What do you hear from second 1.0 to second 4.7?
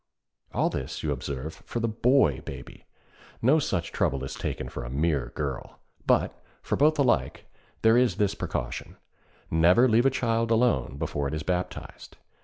you observe, for the boy baby. No such trouble is taken